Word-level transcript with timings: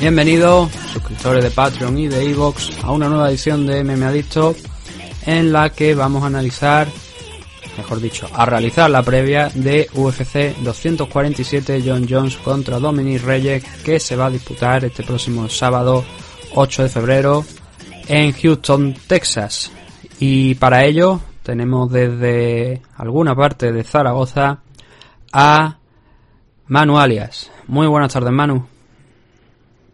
Bienvenidos, 0.00 0.70
suscriptores 0.92 1.42
de 1.44 1.50
Patreon 1.50 1.98
y 1.98 2.08
de 2.08 2.30
Evox, 2.30 2.70
a 2.82 2.90
una 2.90 3.08
nueva 3.08 3.30
edición 3.30 3.66
de 3.66 3.84
MMA 3.84 4.08
Adicto 4.08 4.54
en 5.26 5.52
la 5.52 5.70
que 5.70 5.94
vamos 5.94 6.22
a 6.22 6.26
analizar, 6.26 6.88
mejor 7.76 8.00
dicho, 8.00 8.28
a 8.32 8.44
realizar 8.46 8.90
la 8.90 9.02
previa 9.02 9.50
de 9.54 9.88
UFC 9.94 10.56
247 10.62 11.82
John 11.84 12.06
Jones 12.08 12.36
contra 12.38 12.78
Dominic 12.78 13.22
Reyes 13.22 13.64
que 13.84 14.00
se 14.00 14.16
va 14.16 14.26
a 14.26 14.30
disputar 14.30 14.84
este 14.84 15.02
próximo 15.02 15.48
sábado 15.48 16.04
8 16.54 16.82
de 16.82 16.88
febrero 16.88 17.44
en 18.08 18.32
Houston, 18.32 18.94
Texas. 19.06 19.70
Y 20.18 20.54
para 20.56 20.84
ello 20.84 21.20
tenemos 21.42 21.90
desde 21.90 22.82
alguna 22.96 23.34
parte 23.34 23.72
de 23.72 23.84
Zaragoza 23.84 24.60
a 25.32 25.78
Manu 26.66 26.98
Alias. 26.98 27.50
Muy 27.66 27.86
buenas 27.86 28.12
tardes, 28.12 28.32
Manu. 28.32 28.79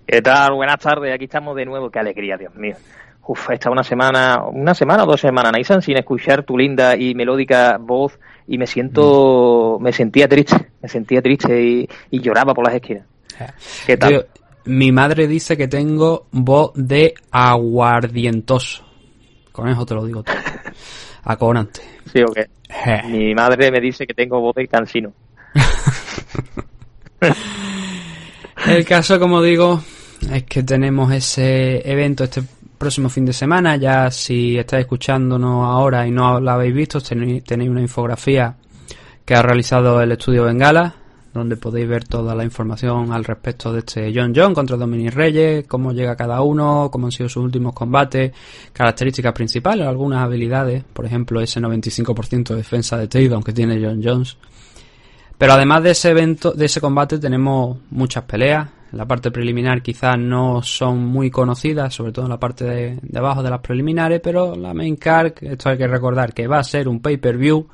¿Qué 0.06 0.22
tal? 0.22 0.54
Buenas 0.54 0.78
tardes, 0.78 1.12
aquí 1.12 1.24
estamos 1.24 1.56
de 1.56 1.64
nuevo, 1.64 1.90
qué 1.90 1.98
alegría, 1.98 2.36
Dios 2.36 2.54
mío. 2.54 2.76
Uf, 3.26 3.50
esta 3.50 3.72
una 3.72 3.82
semana, 3.82 4.44
una 4.46 4.72
semana 4.72 5.02
o 5.02 5.06
dos 5.06 5.20
semanas, 5.20 5.50
Naisan, 5.50 5.82
sin 5.82 5.96
escuchar 5.96 6.44
tu 6.44 6.56
linda 6.56 6.94
y 6.94 7.16
melódica 7.16 7.76
voz 7.80 8.16
y 8.46 8.56
me 8.56 8.68
siento, 8.68 9.78
mm. 9.80 9.82
me 9.82 9.92
sentía 9.92 10.28
triste, 10.28 10.70
me 10.80 10.88
sentía 10.88 11.20
triste 11.20 11.60
y, 11.60 12.20
lloraba 12.20 12.54
por 12.54 12.64
las 12.64 12.76
esquinas. 12.76 13.04
¿Qué 13.84 13.96
tal? 13.96 14.26
mi 14.66 14.92
madre 14.92 15.26
dice 15.26 15.56
que 15.56 15.66
tengo 15.66 16.26
voz 16.30 16.70
de 16.76 17.14
aguardientoso. 17.32 18.84
Con 19.50 19.68
eso 19.68 19.84
te 19.84 19.94
lo 19.94 20.04
digo 20.04 20.22
todo. 20.22 20.36
Acogonante. 21.24 21.80
Sí, 22.12 22.22
o 22.22 22.32
qué. 22.32 22.46
Mi 23.08 23.34
madre 23.34 23.72
me 23.72 23.80
dice 23.80 24.06
que 24.06 24.14
tengo 24.14 24.40
voz 24.40 24.54
de 24.54 24.68
cansino. 24.68 25.12
El 28.66 28.84
caso, 28.84 29.20
como 29.20 29.42
digo, 29.42 29.82
es 30.32 30.44
que 30.44 30.62
tenemos 30.62 31.12
ese 31.12 31.88
evento 31.90 32.24
este 32.24 32.42
próximo 32.78 33.08
fin 33.08 33.24
de 33.24 33.32
semana. 33.32 33.76
Ya 33.76 34.10
si 34.10 34.58
estáis 34.58 34.82
escuchándonos 34.82 35.64
ahora 35.64 36.06
y 36.06 36.10
no 36.10 36.40
la 36.40 36.54
habéis 36.54 36.74
visto, 36.74 37.00
tenéis, 37.00 37.70
una 37.70 37.80
infografía 37.80 38.56
que 39.24 39.34
ha 39.34 39.42
realizado 39.42 40.00
el 40.00 40.12
estudio 40.12 40.44
Bengala, 40.44 40.94
donde 41.32 41.56
podéis 41.56 41.88
ver 41.88 42.04
toda 42.04 42.34
la 42.34 42.44
información 42.44 43.12
al 43.12 43.24
respecto 43.24 43.72
de 43.72 43.80
este 43.80 44.12
John 44.14 44.32
John 44.34 44.54
contra 44.54 44.76
Dominic 44.76 45.14
Reyes, 45.14 45.66
cómo 45.66 45.92
llega 45.92 46.16
cada 46.16 46.40
uno, 46.42 46.88
cómo 46.90 47.06
han 47.06 47.12
sido 47.12 47.28
sus 47.28 47.44
últimos 47.44 47.74
combates, 47.74 48.32
características 48.72 49.32
principales, 49.32 49.86
algunas 49.86 50.22
habilidades, 50.22 50.84
por 50.84 51.04
ejemplo 51.04 51.40
ese 51.40 51.60
95% 51.60 52.48
de 52.48 52.56
defensa 52.56 52.96
de 52.96 53.08
takedown 53.08 53.42
que 53.42 53.52
tiene 53.52 53.84
John 53.84 54.00
Jones. 54.02 54.36
Pero 55.36 55.52
además 55.52 55.82
de 55.82 55.90
ese 55.90 56.10
evento, 56.10 56.52
de 56.52 56.64
ese 56.64 56.80
combate 56.80 57.18
tenemos 57.18 57.76
muchas 57.90 58.24
peleas, 58.24 58.68
la 58.92 59.04
parte 59.06 59.30
preliminar 59.30 59.82
quizás 59.82 60.18
no 60.18 60.62
son 60.62 61.04
muy 61.04 61.30
conocidas, 61.30 61.92
sobre 61.92 62.12
todo 62.12 62.26
en 62.26 62.30
la 62.30 62.38
parte 62.38 62.64
de, 62.64 63.18
abajo 63.18 63.42
de 63.42 63.50
las 63.50 63.60
preliminares, 63.60 64.20
pero 64.22 64.54
la 64.56 64.72
main 64.74 64.96
card, 64.96 65.32
esto 65.40 65.70
hay 65.70 65.78
que 65.78 65.88
recordar 65.88 66.32
que 66.32 66.46
va 66.46 66.58
a 66.58 66.64
ser 66.64 66.88
un 66.88 67.00
pay-per-view, 67.00 67.66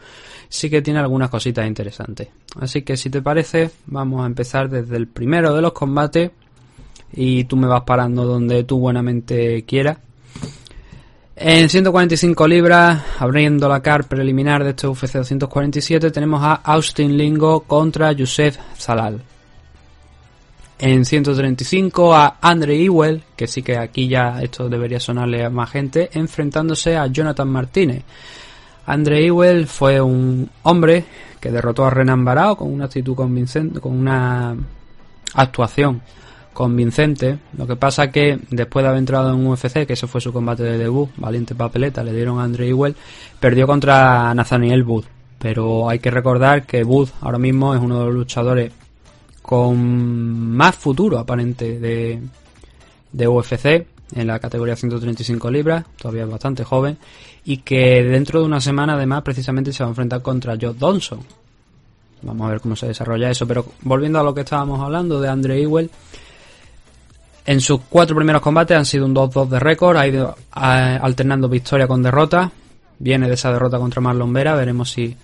sí 0.48 0.70
que 0.70 0.82
tiene 0.82 1.00
algunas 1.00 1.28
cositas 1.28 1.66
interesantes. 1.66 2.28
Así 2.58 2.82
que 2.82 2.96
si 2.96 3.10
te 3.10 3.22
parece, 3.22 3.70
vamos 3.86 4.22
a 4.22 4.26
empezar 4.26 4.68
desde 4.68 4.96
el 4.96 5.06
primero 5.06 5.54
de 5.54 5.62
los 5.62 5.72
combates 5.72 6.30
y 7.12 7.44
tú 7.44 7.56
me 7.56 7.66
vas 7.66 7.82
parando 7.82 8.24
donde 8.24 8.64
tú 8.64 8.78
buenamente 8.78 9.64
quieras. 9.64 9.98
En 11.36 11.68
145 11.68 12.46
libras, 12.46 13.02
abriendo 13.18 13.68
la 13.68 13.80
car 13.80 14.04
preliminar 14.06 14.64
de 14.64 14.70
este 14.70 14.86
UFC 14.86 15.14
247, 15.14 16.10
tenemos 16.10 16.42
a 16.42 16.54
Austin 16.54 17.16
Lingo 17.16 17.60
contra 17.60 18.12
Yusef 18.12 18.58
Zalal 18.76 19.22
en 20.82 21.04
135 21.04 22.12
a 22.12 22.38
Andre 22.40 22.74
Ewell, 22.82 23.22
que 23.36 23.46
sí 23.46 23.62
que 23.62 23.78
aquí 23.78 24.08
ya 24.08 24.42
esto 24.42 24.68
debería 24.68 24.98
sonarle 24.98 25.44
a 25.44 25.48
más 25.48 25.70
gente, 25.70 26.10
enfrentándose 26.12 26.96
a 26.96 27.06
Jonathan 27.06 27.48
Martínez. 27.48 28.02
Andre 28.86 29.24
Ewell 29.24 29.68
fue 29.68 30.00
un 30.00 30.50
hombre 30.64 31.04
que 31.38 31.52
derrotó 31.52 31.84
a 31.84 31.90
Renan 31.90 32.24
Barao 32.24 32.56
con 32.56 32.72
una 32.72 32.86
actitud 32.86 33.14
convincente, 33.14 33.78
con 33.78 33.96
una 33.96 34.56
actuación 35.34 36.02
convincente. 36.52 37.38
Lo 37.56 37.64
que 37.64 37.76
pasa 37.76 38.10
que 38.10 38.40
después 38.50 38.82
de 38.82 38.88
haber 38.88 38.98
entrado 38.98 39.32
en 39.32 39.46
UFC, 39.46 39.86
que 39.86 39.92
ese 39.92 40.08
fue 40.08 40.20
su 40.20 40.32
combate 40.32 40.64
de 40.64 40.78
debut, 40.78 41.10
valiente 41.16 41.54
papeleta, 41.54 42.02
le 42.02 42.12
dieron 42.12 42.40
a 42.40 42.42
Andre 42.42 42.68
Ewell, 42.68 42.96
perdió 43.38 43.68
contra 43.68 44.34
Nathaniel 44.34 44.82
Wood. 44.82 45.04
Pero 45.38 45.88
hay 45.88 46.00
que 46.00 46.10
recordar 46.10 46.66
que 46.66 46.82
Wood 46.82 47.10
ahora 47.20 47.38
mismo 47.38 47.72
es 47.72 47.80
uno 47.80 48.00
de 48.00 48.06
los 48.06 48.14
luchadores 48.14 48.72
con 49.42 50.56
más 50.56 50.76
futuro 50.76 51.18
aparente 51.18 51.78
de, 51.78 52.22
de 53.12 53.28
UFC 53.28 53.86
en 54.14 54.26
la 54.26 54.38
categoría 54.38 54.76
135 54.76 55.50
libras, 55.50 55.84
todavía 55.96 56.26
bastante 56.26 56.64
joven, 56.64 56.98
y 57.44 57.58
que 57.58 58.02
dentro 58.04 58.40
de 58.40 58.46
una 58.46 58.60
semana 58.60 58.94
además 58.94 59.22
precisamente 59.22 59.72
se 59.72 59.82
va 59.82 59.88
a 59.88 59.90
enfrentar 59.92 60.22
contra 60.22 60.56
Joe 60.60 60.74
Donson. 60.74 61.20
Vamos 62.22 62.46
a 62.46 62.50
ver 62.50 62.60
cómo 62.60 62.76
se 62.76 62.86
desarrolla 62.86 63.30
eso, 63.30 63.46
pero 63.46 63.66
volviendo 63.82 64.20
a 64.20 64.22
lo 64.22 64.34
que 64.34 64.42
estábamos 64.42 64.80
hablando 64.80 65.20
de 65.20 65.28
Andre 65.28 65.60
Ewell, 65.62 65.90
en 67.44 67.60
sus 67.60 67.80
cuatro 67.88 68.14
primeros 68.14 68.40
combates 68.40 68.76
han 68.76 68.86
sido 68.86 69.06
un 69.06 69.14
2-2 69.14 69.48
de 69.48 69.58
récord, 69.58 69.96
ha 69.96 70.06
ido 70.06 70.36
alternando 70.52 71.48
victoria 71.48 71.88
con 71.88 72.02
derrota, 72.02 72.52
viene 72.98 73.26
de 73.26 73.34
esa 73.34 73.52
derrota 73.52 73.78
contra 73.78 74.00
Marlon 74.00 74.32
Vera, 74.32 74.54
veremos 74.54 74.92
si 74.92 75.16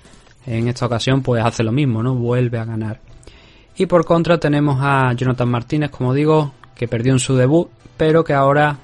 en 0.47 0.67
esta 0.67 0.87
ocasión 0.87 1.23
pues 1.23 1.45
hace 1.45 1.63
lo 1.63 1.71
mismo, 1.71 2.03
¿no? 2.03 2.15
Vuelve 2.15 2.59
a 2.59 2.65
ganar. 2.65 3.01
Y 3.79 3.87
por 3.87 4.05
contra 4.05 4.39
tenemos 4.39 4.79
a 4.83 5.13
Jonathan 5.13 5.49
Martínez, 5.49 5.91
como 5.91 6.13
digo, 6.13 6.53
que 6.75 6.89
perdió 6.89 7.13
en 7.13 7.21
su 7.21 7.37
debut, 7.37 7.69
pero 7.97 8.25
que 8.25 8.35
ahora, 8.35 8.77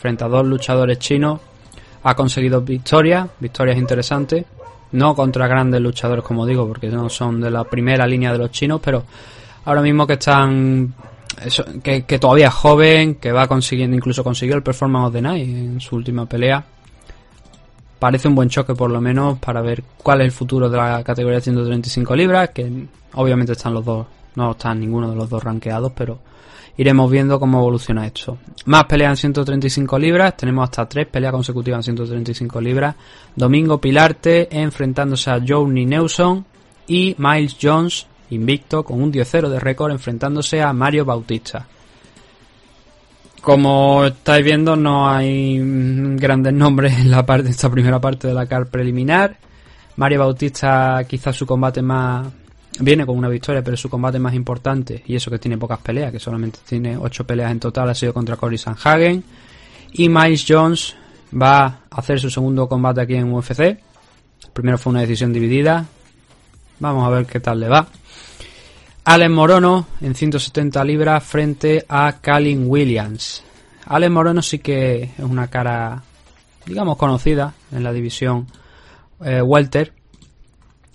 frente 0.00 0.24
a 0.24 0.28
dos 0.28 0.46
luchadores 0.46 0.98
chinos, 0.98 1.40
ha 2.02 2.14
conseguido 2.14 2.62
victorias, 2.62 3.28
victorias 3.38 3.76
interesantes. 3.76 4.46
No 4.92 5.14
contra 5.14 5.46
grandes 5.46 5.82
luchadores, 5.82 6.24
como 6.24 6.46
digo, 6.46 6.66
porque 6.66 6.88
no 6.88 7.10
son 7.10 7.42
de 7.42 7.50
la 7.50 7.64
primera 7.64 8.06
línea 8.06 8.32
de 8.32 8.38
los 8.38 8.50
chinos, 8.50 8.80
pero 8.82 9.04
ahora 9.66 9.82
mismo 9.82 10.06
que 10.06 10.14
están. 10.14 10.94
que, 11.82 12.04
que 12.04 12.18
todavía 12.18 12.46
es 12.46 12.54
joven, 12.54 13.16
que 13.16 13.30
va 13.30 13.46
consiguiendo, 13.46 13.94
incluso 13.94 14.24
consiguió 14.24 14.56
el 14.56 14.62
Performance 14.62 15.08
of 15.08 15.12
the 15.12 15.20
Night 15.20 15.48
en 15.48 15.80
su 15.82 15.96
última 15.96 16.24
pelea 16.24 16.64
parece 17.98 18.28
un 18.28 18.34
buen 18.34 18.48
choque 18.48 18.74
por 18.74 18.90
lo 18.90 19.00
menos 19.00 19.38
para 19.38 19.60
ver 19.60 19.82
cuál 20.02 20.20
es 20.20 20.26
el 20.26 20.32
futuro 20.32 20.68
de 20.68 20.76
la 20.76 21.02
categoría 21.02 21.40
135 21.40 22.16
libras, 22.16 22.50
que 22.50 22.86
obviamente 23.14 23.52
están 23.52 23.74
los 23.74 23.84
dos, 23.84 24.06
no 24.36 24.52
están 24.52 24.80
ninguno 24.80 25.10
de 25.10 25.16
los 25.16 25.28
dos 25.28 25.42
rankeados, 25.42 25.92
pero 25.94 26.18
iremos 26.76 27.10
viendo 27.10 27.40
cómo 27.40 27.58
evoluciona 27.58 28.06
esto. 28.06 28.38
Más 28.66 28.84
peleas 28.84 29.10
en 29.10 29.16
135 29.16 29.98
libras, 29.98 30.36
tenemos 30.36 30.64
hasta 30.64 30.88
tres 30.88 31.06
peleas 31.08 31.32
consecutivas 31.32 31.78
en 31.78 31.96
135 31.96 32.60
libras. 32.60 32.94
Domingo 33.34 33.80
Pilarte 33.80 34.48
enfrentándose 34.50 35.30
a 35.30 35.40
Johnny 35.46 35.84
Newson 35.84 36.44
y 36.86 37.16
Miles 37.18 37.56
Jones, 37.60 38.06
invicto, 38.30 38.84
con 38.84 39.02
un 39.02 39.12
10-0 39.12 39.48
de 39.48 39.60
récord, 39.60 39.90
enfrentándose 39.90 40.62
a 40.62 40.72
Mario 40.72 41.04
Bautista. 41.04 41.66
Como 43.40 44.04
estáis 44.04 44.44
viendo, 44.44 44.76
no 44.76 45.08
hay 45.08 45.58
grandes 46.16 46.52
nombres 46.52 46.98
en 46.98 47.10
la 47.10 47.24
parte, 47.24 47.50
esta 47.50 47.70
primera 47.70 48.00
parte 48.00 48.28
de 48.28 48.34
la 48.34 48.46
car 48.46 48.66
preliminar. 48.66 49.36
Mario 49.96 50.20
Bautista, 50.20 51.04
quizás 51.08 51.36
su 51.36 51.46
combate 51.46 51.80
más. 51.80 52.26
Viene 52.80 53.06
con 53.06 53.16
una 53.16 53.28
victoria, 53.28 53.62
pero 53.62 53.76
su 53.76 53.88
combate 53.88 54.18
más 54.18 54.34
importante, 54.34 55.02
y 55.06 55.16
eso 55.16 55.30
que 55.30 55.38
tiene 55.38 55.58
pocas 55.58 55.78
peleas, 55.78 56.12
que 56.12 56.20
solamente 56.20 56.60
tiene 56.64 56.96
8 56.96 57.26
peleas 57.26 57.50
en 57.50 57.58
total, 57.58 57.88
ha 57.90 57.94
sido 57.94 58.12
contra 58.12 58.36
Cory 58.36 58.58
Sanhagen. 58.58 59.24
Y 59.92 60.08
Miles 60.08 60.44
Jones 60.46 60.94
va 61.34 61.64
a 61.64 61.80
hacer 61.90 62.20
su 62.20 62.30
segundo 62.30 62.68
combate 62.68 63.00
aquí 63.00 63.14
en 63.14 63.32
UFC. 63.32 63.78
primero 64.52 64.78
fue 64.78 64.90
una 64.90 65.00
decisión 65.00 65.32
dividida. 65.32 65.86
Vamos 66.80 67.06
a 67.06 67.10
ver 67.10 67.26
qué 67.26 67.40
tal 67.40 67.60
le 67.60 67.68
va. 67.68 67.88
Allen 69.08 69.32
Morono 69.32 69.86
en 70.02 70.14
170 70.14 70.84
libras 70.84 71.24
frente 71.24 71.86
a 71.88 72.20
Calin 72.20 72.64
Williams. 72.66 73.42
Allen 73.86 74.12
Morono 74.12 74.42
sí 74.42 74.58
que 74.58 75.04
es 75.04 75.24
una 75.24 75.48
cara, 75.48 76.02
digamos, 76.66 76.98
conocida 76.98 77.54
en 77.72 77.84
la 77.84 77.94
división 77.94 78.46
eh, 79.24 79.40
welter. 79.40 79.94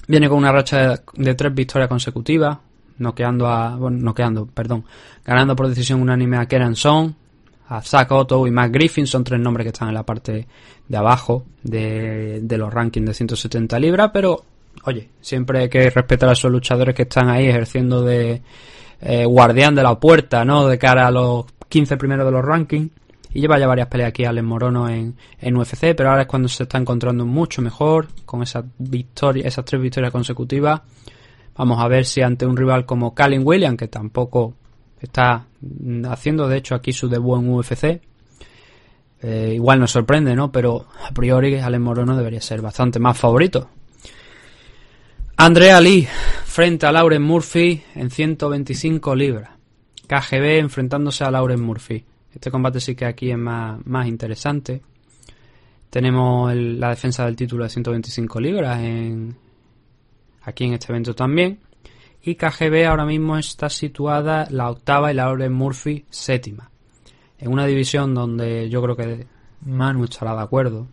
Viene 0.08 0.30
con 0.30 0.38
una 0.38 0.52
racha 0.52 1.02
de, 1.16 1.34
tres 1.34 1.56
victorias 1.56 1.90
consecutivas, 1.90 2.60
noqueando 3.00 3.48
a, 3.48 3.78
bueno, 3.78 3.98
noqueando, 3.98 4.46
perdón, 4.46 4.86
ganando 5.26 5.56
por 5.56 5.68
decisión 5.68 6.00
unánime 6.00 6.38
a 6.38 6.46
Keran 6.46 6.76
Song, 6.76 7.14
a 7.70 7.82
Zach 7.82 8.12
Otto 8.12 8.46
y 8.46 8.52
Matt 8.52 8.72
Griffin, 8.72 9.08
son 9.08 9.24
tres 9.24 9.40
nombres 9.40 9.66
que 9.66 9.70
están 9.70 9.88
en 9.88 9.96
la 9.96 10.04
parte 10.04 10.48
de 10.88 10.98
abajo 10.98 11.46
de, 11.64 12.42
de 12.44 12.58
los 12.60 12.72
rankings 12.72 13.08
de 13.08 13.14
170 13.16 13.80
libras, 13.80 14.12
pero 14.14 14.46
oye, 14.86 15.10
siempre 15.22 15.60
hay 15.60 15.70
que 15.70 15.90
respetar 15.90 16.30
a 16.30 16.34
esos 16.34 16.52
luchadores 16.52 16.96
que 16.96 17.04
están 17.04 17.30
ahí 17.30 17.48
ejerciendo 17.48 18.02
de 18.04 18.42
eh, 19.02 19.26
guardián 19.26 19.76
de 19.76 19.84
la 19.84 20.00
puerta, 20.00 20.46
¿no? 20.46 20.68
De 20.68 20.78
cara 20.78 21.08
a 21.08 21.12
los 21.12 21.46
15 21.70 21.98
primeros 21.98 22.26
de 22.26 22.32
los 22.32 22.44
rankings. 22.44 22.92
Y 23.36 23.42
lleva 23.42 23.58
ya 23.58 23.66
varias 23.66 23.88
peleas 23.88 24.10
aquí 24.10 24.26
Alex 24.26 24.46
Morono 24.46 24.88
en, 24.88 25.16
en 25.40 25.58
UFC, 25.58 25.96
pero 25.96 26.10
ahora 26.10 26.22
es 26.22 26.28
cuando 26.28 26.48
se 26.48 26.64
está 26.64 26.78
encontrando 26.78 27.26
mucho 27.26 27.64
mejor 27.64 28.08
con 28.26 28.44
esas 28.44 28.64
victorias, 28.78 29.48
esas 29.48 29.66
tres 29.66 29.82
victorias 29.82 30.12
consecutivas. 30.12 30.82
Vamos 31.56 31.82
a 31.82 31.88
ver 31.88 32.06
si 32.06 32.22
ante 32.22 32.46
un 32.46 32.56
rival 32.56 32.86
como 32.86 33.16
Callum 33.16 33.46
Williams, 33.46 33.78
que 33.78 33.88
tampoco 33.88 34.54
está 35.00 35.48
haciendo 36.10 36.48
de 36.48 36.58
hecho 36.58 36.76
aquí 36.76 36.94
su 36.94 37.10
debut 37.10 37.40
en 37.40 37.50
UFC, 37.50 38.02
eh, 39.22 39.52
igual 39.56 39.80
nos 39.80 39.92
sorprende, 39.92 40.36
¿no? 40.36 40.52
Pero 40.52 40.86
a 41.04 41.12
priori 41.12 41.58
Alex 41.58 41.82
Morono 41.82 42.16
debería 42.16 42.42
ser 42.42 42.62
bastante 42.62 43.00
más 43.00 43.18
favorito. 43.18 43.70
Andrea 45.46 45.82
Lee 45.82 46.08
frente 46.46 46.86
a 46.86 46.92
Lauren 46.94 47.22
Murphy 47.22 47.84
en 47.96 48.10
125 48.10 49.14
libras. 49.14 49.50
KGB 50.08 50.60
enfrentándose 50.60 51.26
a 51.26 51.32
Lauren 51.32 51.62
Murphy. 51.62 52.06
Este 52.34 52.50
combate 52.50 52.80
sí 52.80 52.96
que 52.96 53.04
aquí 53.04 53.30
es 53.30 53.38
más, 53.38 53.86
más 53.86 54.08
interesante. 54.08 54.82
Tenemos 55.90 56.56
la 56.56 56.92
defensa 56.92 57.26
del 57.26 57.36
título 57.36 57.66
de 57.66 57.72
125 57.72 58.40
libras 58.40 58.80
en, 58.80 59.36
aquí 60.44 60.64
en 60.64 60.76
este 60.76 60.94
evento 60.94 61.14
también. 61.14 61.60
Y 62.22 62.36
KGB 62.36 62.86
ahora 62.88 63.06
mismo 63.06 63.38
está 63.38 63.70
situada 63.70 64.48
la 64.50 64.70
octava 64.70 65.12
y 65.12 65.16
Lauren 65.16 65.52
Murphy 65.52 66.06
séptima. 66.10 66.72
En 67.38 67.52
una 67.52 67.66
división 67.66 68.14
donde 68.14 68.70
yo 68.70 68.82
creo 68.82 68.96
que 68.96 69.28
Manu 69.66 70.06
estará 70.06 70.38
de 70.38 70.42
acuerdo. 70.42 70.88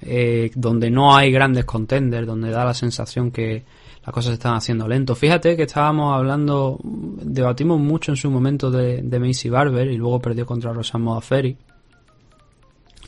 Eh, 0.00 0.50
donde 0.54 0.90
no 0.90 1.16
hay 1.16 1.32
grandes 1.32 1.64
contenders, 1.64 2.26
donde 2.26 2.50
da 2.50 2.64
la 2.64 2.74
sensación 2.74 3.30
que 3.30 3.64
las 4.04 4.14
cosas 4.14 4.30
se 4.30 4.34
están 4.34 4.54
haciendo 4.54 4.86
lento. 4.86 5.14
Fíjate 5.14 5.56
que 5.56 5.64
estábamos 5.64 6.14
hablando, 6.14 6.78
debatimos 6.82 7.80
mucho 7.80 8.12
en 8.12 8.16
su 8.16 8.30
momento 8.30 8.70
de, 8.70 9.02
de 9.02 9.18
Macy 9.18 9.48
Barber 9.48 9.88
y 9.88 9.96
luego 9.96 10.20
perdió 10.20 10.46
contra 10.46 10.72
Rosa 10.72 10.98
Ferry. 11.20 11.56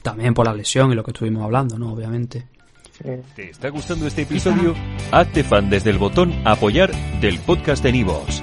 También 0.02 0.34
por 0.34 0.46
la 0.46 0.54
lesión 0.54 0.90
y 0.92 0.94
lo 0.94 1.04
que 1.04 1.10
estuvimos 1.10 1.44
hablando, 1.44 1.78
¿no? 1.78 1.92
Obviamente. 1.92 2.46
¿Te 3.34 3.50
está 3.50 3.70
gustando 3.70 4.06
este 4.06 4.22
episodio? 4.22 4.74
Hazte 5.10 5.42
fan 5.42 5.70
desde 5.70 5.90
el 5.90 5.98
botón 5.98 6.34
apoyar 6.44 6.90
del 7.20 7.38
podcast 7.38 7.82
de 7.82 7.92
Nivos. 7.92 8.42